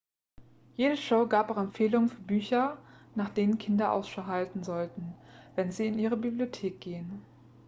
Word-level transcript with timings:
jede 0.77 0.97
show 0.97 1.27
gab 1.29 1.51
auch 1.51 1.57
empfehlungen 1.57 2.09
für 2.09 2.21
bücher 2.23 2.79
nach 3.13 3.29
denen 3.29 3.59
kinder 3.59 3.91
ausschau 3.91 4.25
halten 4.25 4.63
sollten 4.63 5.13
wenn 5.55 5.71
sie 5.71 5.85
in 5.85 5.99
ihre 5.99 6.17
bibliothek 6.17 6.81
gehen 6.81 7.21